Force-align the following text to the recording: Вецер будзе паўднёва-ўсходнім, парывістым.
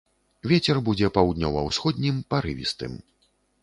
Вецер 0.51 0.79
будзе 0.87 1.11
паўднёва-ўсходнім, 1.19 2.15
парывістым. 2.35 3.03